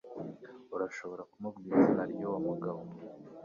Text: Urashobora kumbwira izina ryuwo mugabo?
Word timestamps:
Urashobora 0.75 1.21
kumbwira 1.31 1.75
izina 1.81 2.03
ryuwo 2.11 2.37
mugabo? 2.47 2.81